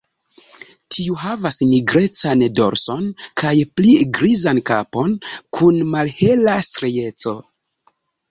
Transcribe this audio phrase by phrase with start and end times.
[0.95, 3.03] Tiu havas nigrecan dorson
[3.43, 5.15] kaj pli grizan kapon
[5.59, 7.35] kun malhela strieco.